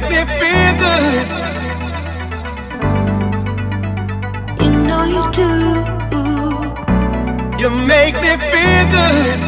make 0.00 0.10
me 0.10 0.34
feel 0.38 0.72
good. 0.78 1.28
You 4.60 4.70
know 4.86 5.04
you 5.04 5.22
do. 5.32 5.50
You 7.60 7.70
make 7.70 8.14
me 8.14 8.32
feel 8.50 8.84
good. 8.96 9.40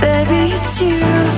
Baby, 0.00 0.54
it's 0.54 0.80
you. 0.82 1.37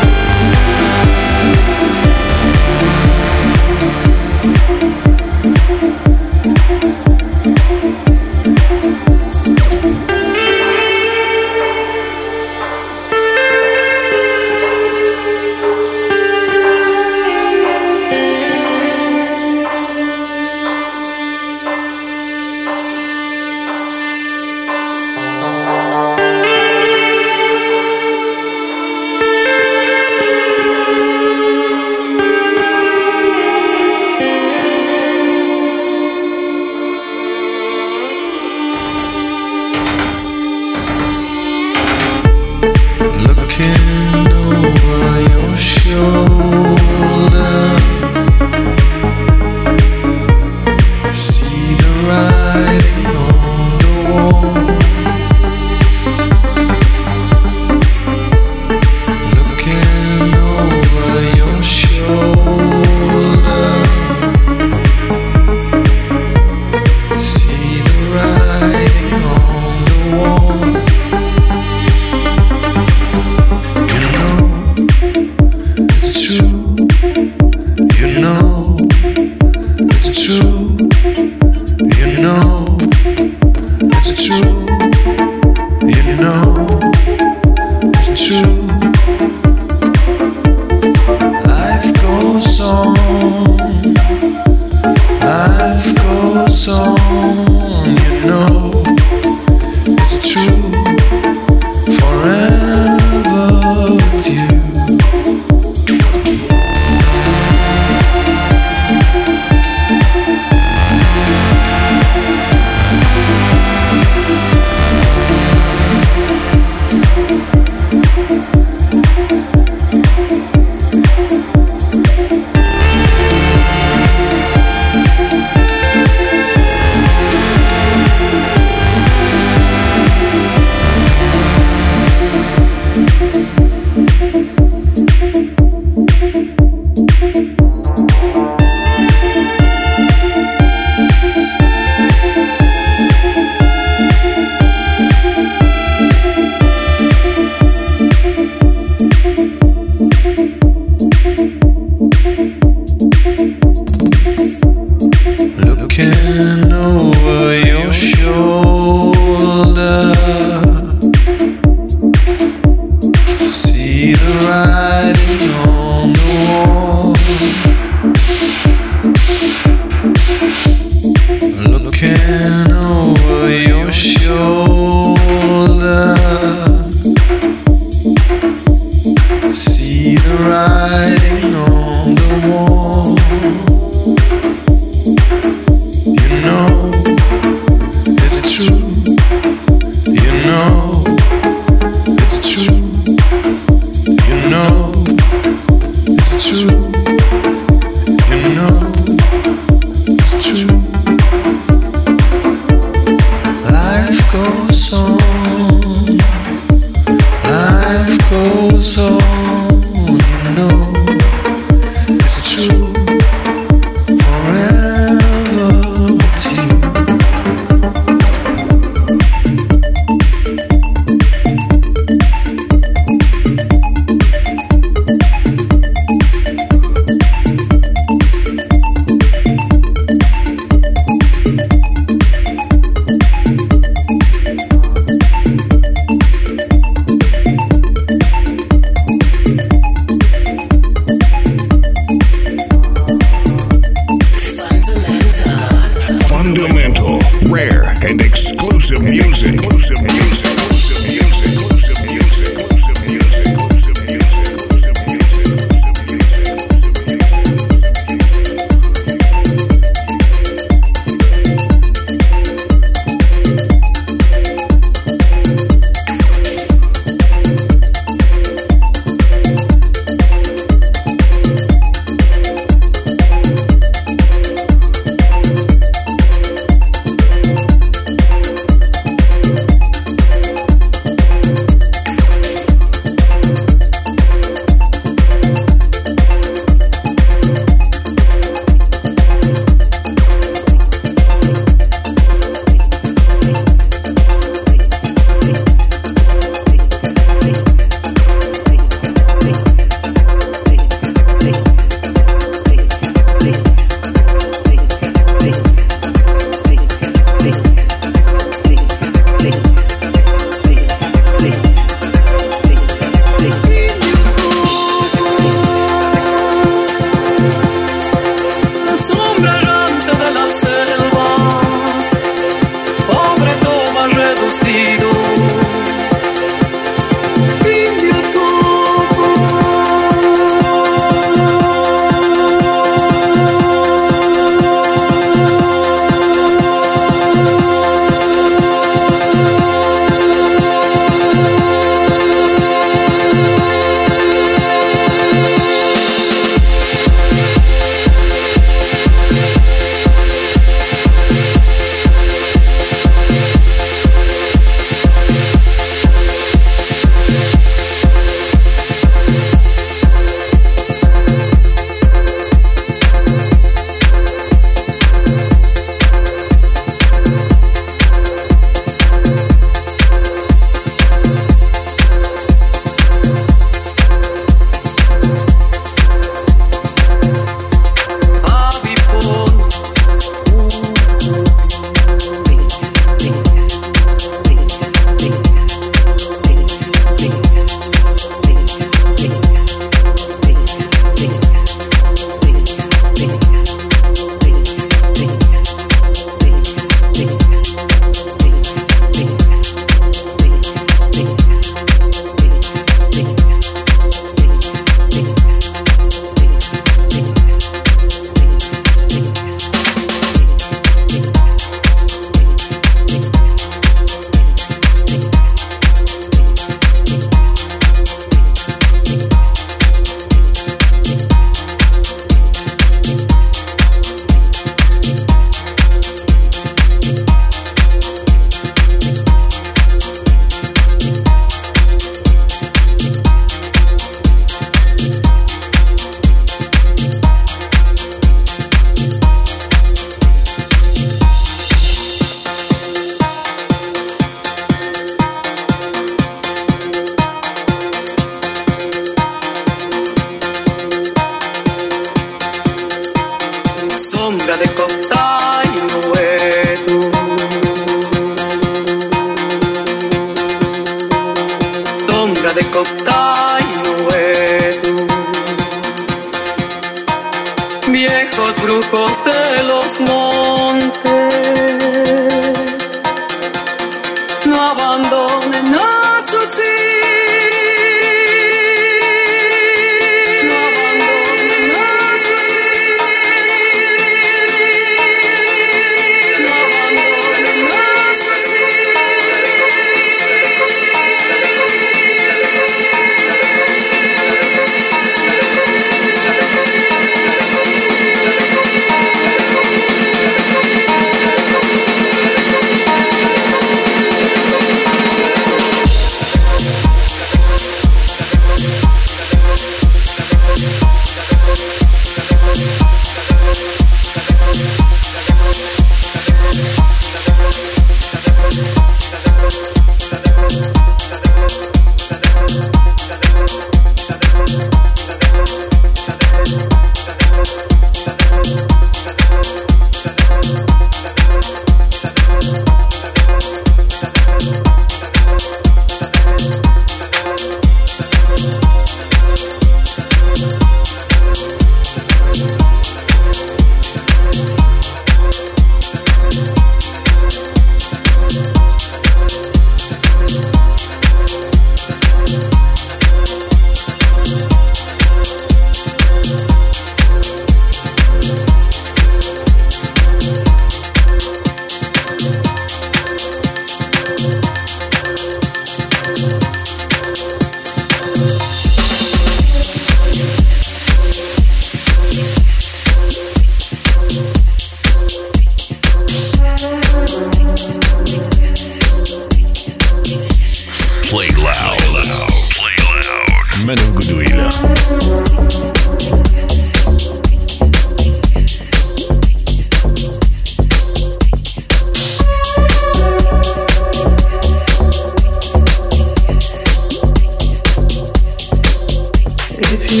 If 599.94 600.00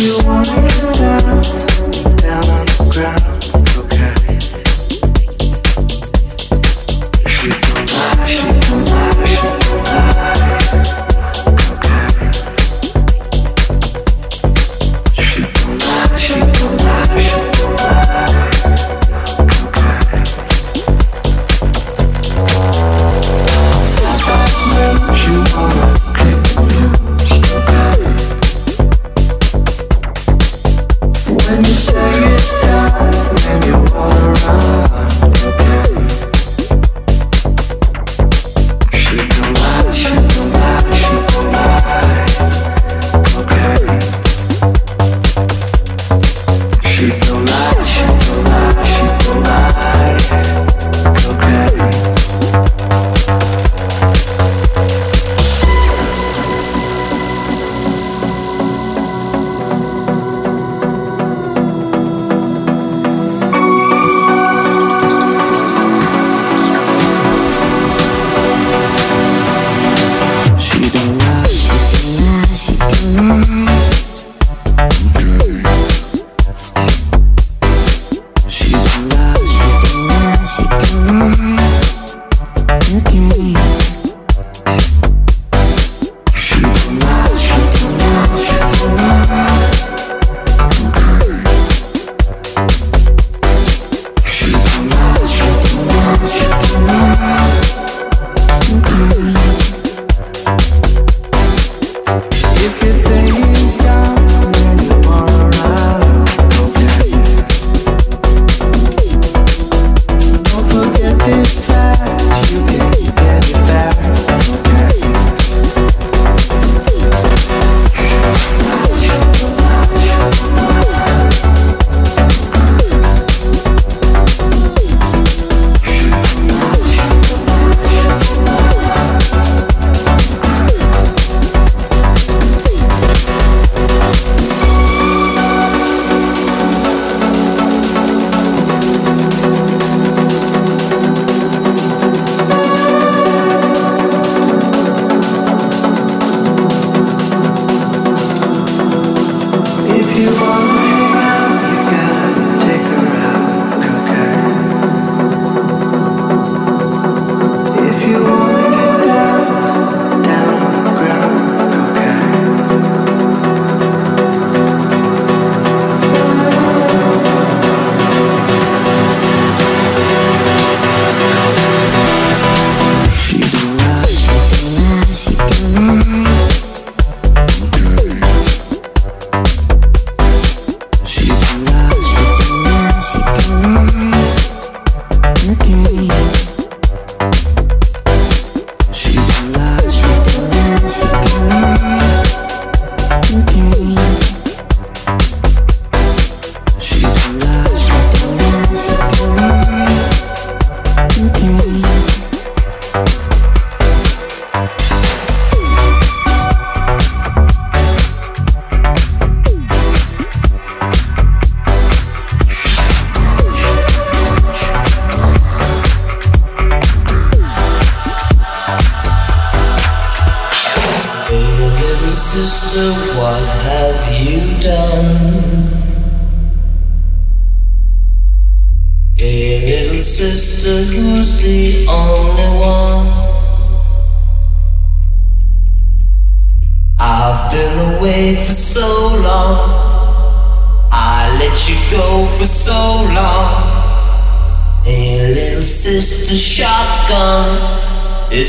you 0.00 0.16
wanna 0.24 0.54
get 0.68 0.94
down 0.94 1.75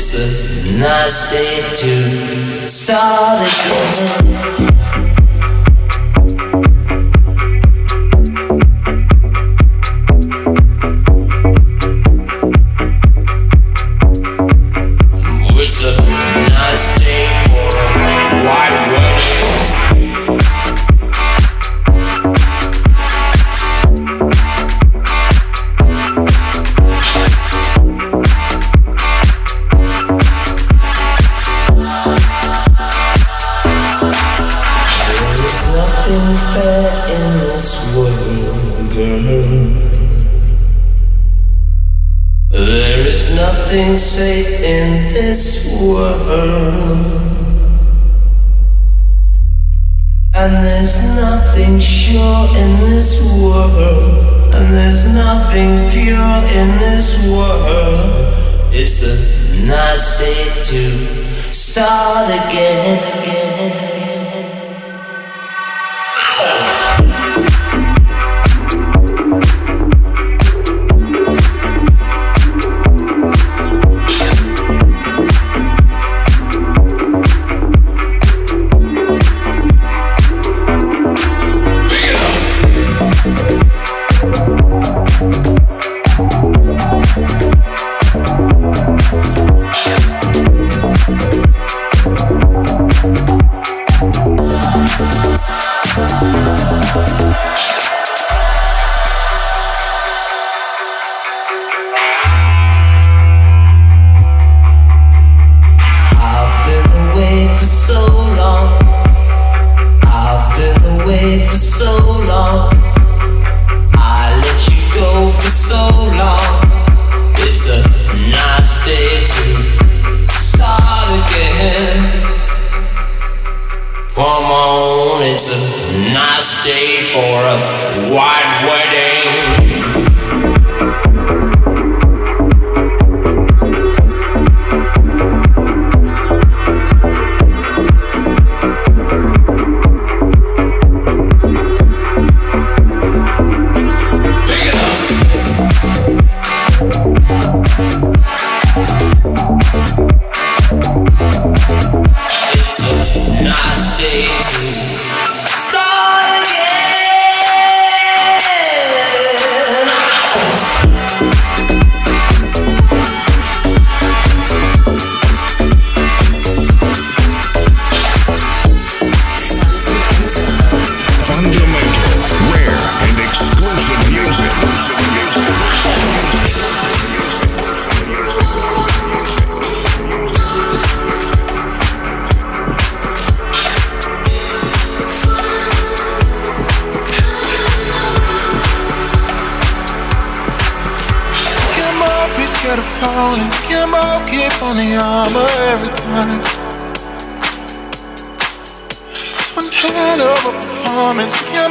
It's 0.00 0.14
a 0.14 0.78
nice 0.78 1.32
day 1.32 1.58
to 1.74 2.68
start 2.68 3.42
again. 3.42 4.37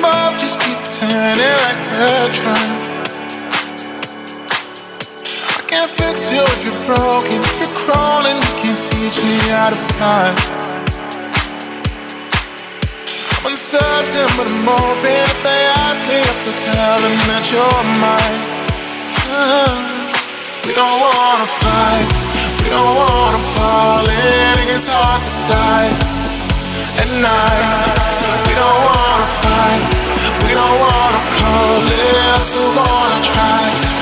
them 0.02 0.34
just 0.38 0.60
keep 0.60 0.78
turning 0.90 1.58
like 1.66 1.80
we're 1.90 2.30
trying. 2.34 2.78
I 5.58 5.62
can't 5.68 5.90
fix 5.90 6.32
you 6.32 6.42
if 6.44 6.62
you're 6.66 6.84
broken, 6.86 7.42
if 7.42 7.58
you're 7.62 7.78
crawling, 7.78 8.38
you 8.38 8.54
can't 8.62 8.78
teach 8.78 9.18
me 9.24 9.38
how 9.50 9.70
to 9.70 9.76
fly. 9.76 10.34
I'm 13.38 13.52
uncertain, 13.52 14.30
but 14.38 14.48
I'm 14.48 14.70
open. 14.70 15.12
If 15.12 15.40
they 15.44 15.62
ask 15.88 16.06
me, 16.08 16.18
I 16.20 16.34
still 16.34 16.58
tell 16.58 16.98
them 17.00 17.18
that 17.32 17.44
you're 17.52 17.84
mine. 18.02 18.42
Uh, 19.30 19.72
we 20.66 20.74
don't 20.74 20.98
wanna 21.00 21.48
fight, 21.48 22.08
we 22.62 22.70
don't 22.70 22.96
wanna 22.96 23.42
fall 23.56 24.06
in. 24.06 24.56
It's 24.74 24.90
hard 24.90 25.22
to 25.24 25.34
die 25.52 25.92
at 27.02 27.10
night. 27.22 28.48
We 28.48 28.54
don't 28.56 28.86
wanna. 28.86 29.07
We 29.58 30.54
don't 30.54 30.80
wanna 30.80 31.22
call 31.40 31.82
it, 31.82 32.42
so 32.42 32.62
wanna 32.78 33.24
try. 33.24 33.97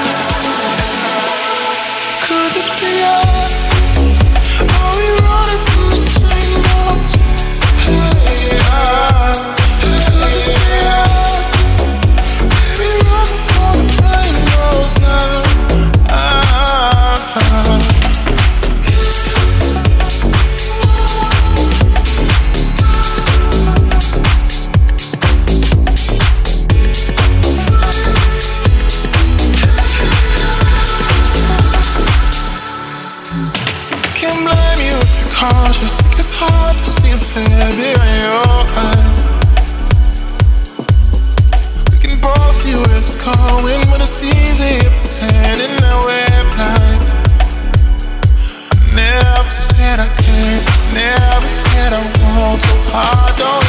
So 52.57 52.75
hard, 52.95 53.35
don't 53.35 53.65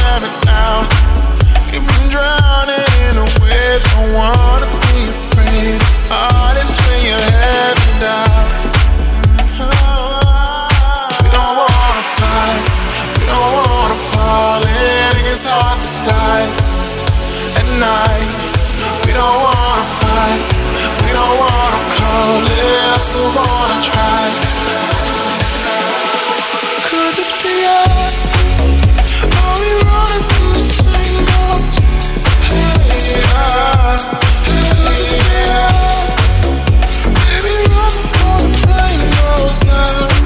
been 1.83 2.09
drowning 2.09 2.87
in 3.03 3.19
the 3.19 3.27
waves, 3.43 3.83
don't 3.91 4.15
wanna 4.15 4.67
be 4.87 5.11
afraid. 5.11 5.79
Hardest 6.07 6.79
when 6.87 6.99
you're 7.03 7.19
down. 7.99 8.47
Oh, 9.59 11.07
we 11.19 11.29
don't 11.35 11.55
wanna 11.59 12.03
fight, 12.15 12.63
we 13.19 13.23
don't 13.27 13.51
wanna 13.59 13.99
fall 14.15 14.63
in. 14.63 15.13
It's 15.31 15.45
hard 15.45 15.77
to 15.83 15.91
die 16.07 16.47
at 17.59 17.67
night. 17.83 18.29
We 19.03 19.11
don't 19.11 19.39
wanna 19.47 19.85
fight, 19.99 20.41
we 21.03 21.09
don't 21.11 21.35
wanna 21.43 21.81
call 21.99 22.39
it. 22.39 23.01
Still 23.03 23.31
wanna 23.35 23.83
try. 23.83 24.57
Baby, 37.13 37.53
run 37.69 37.97
for 38.09 38.37
the 38.41 38.51
flame 38.63 39.03
goes 39.17 39.61
down 39.61 40.16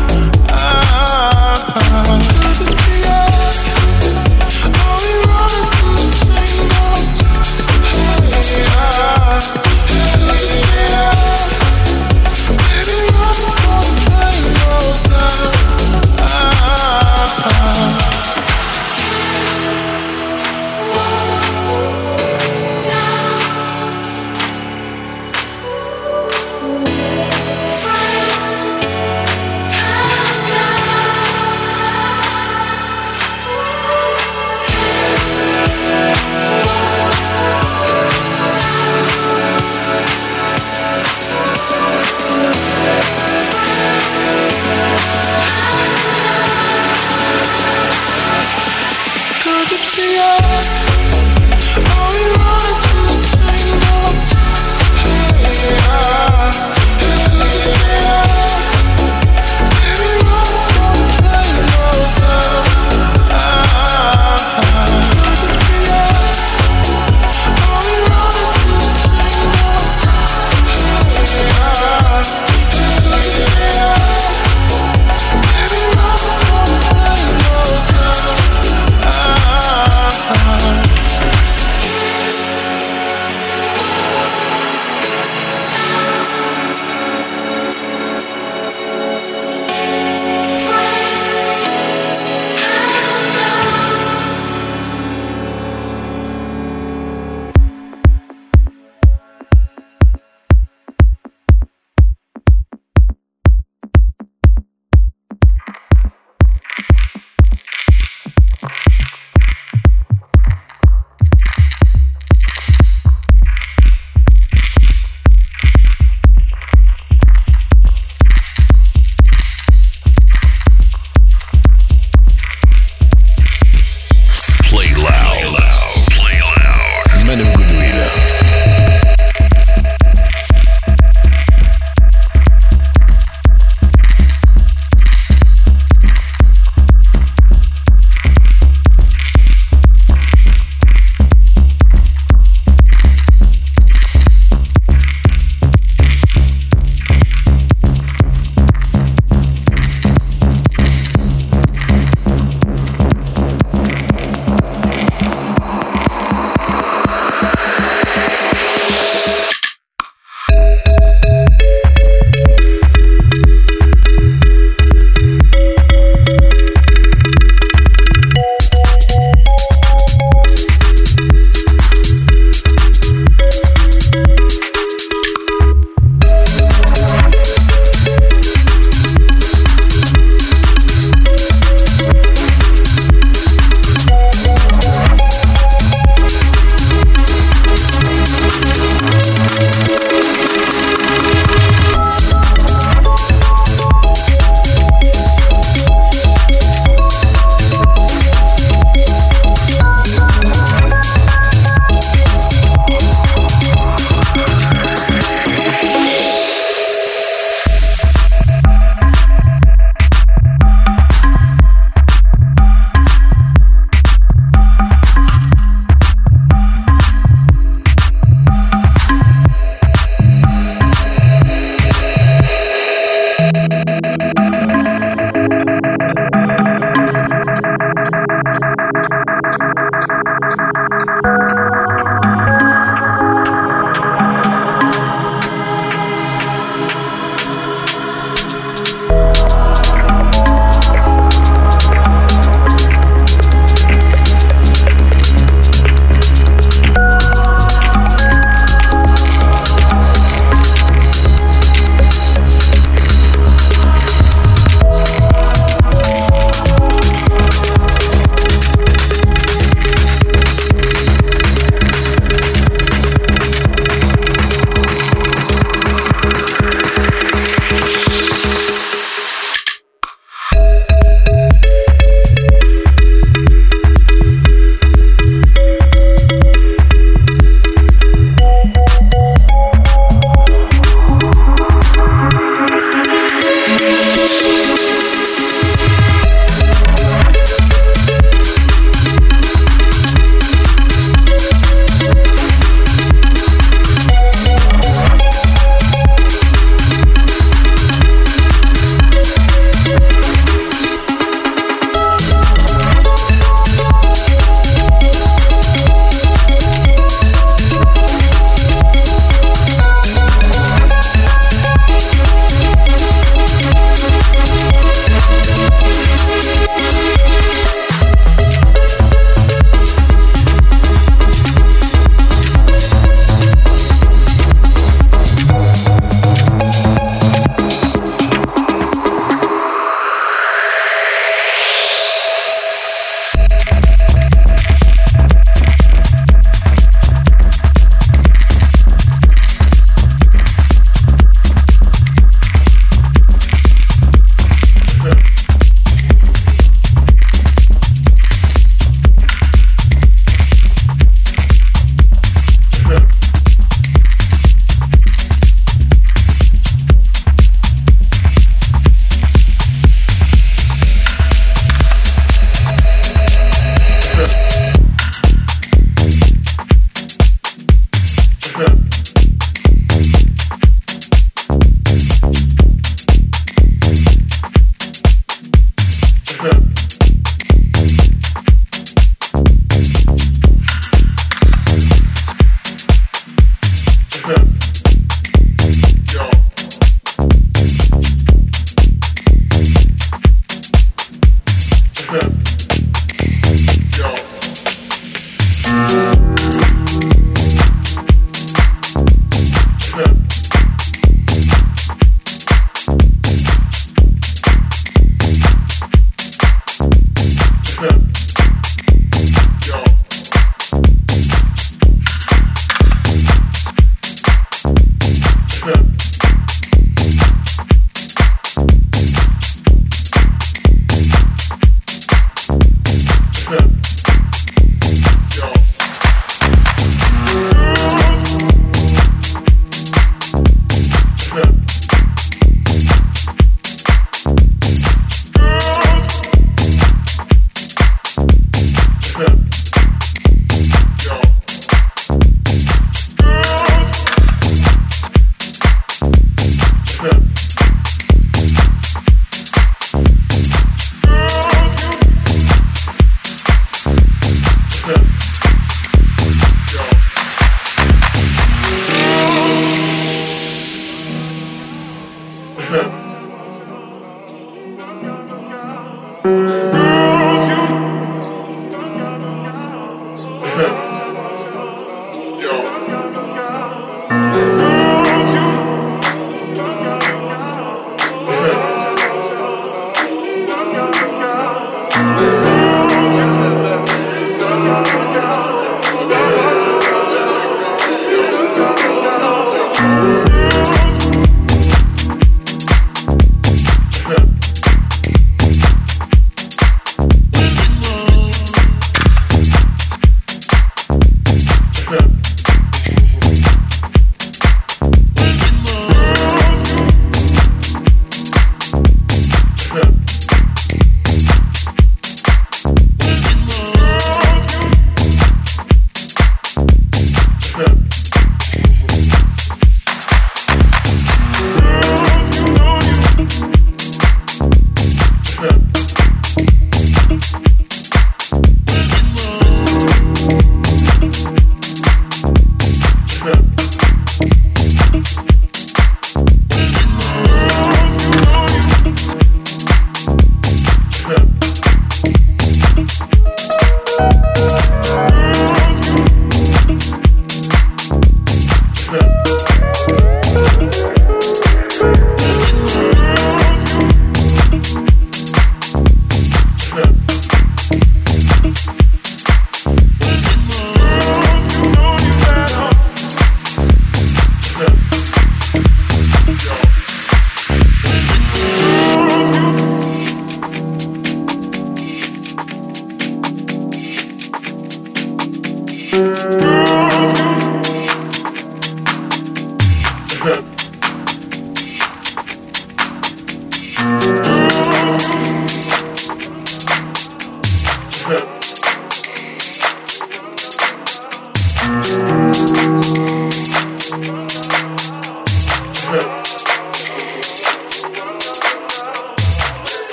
Yeah. 384.32 384.61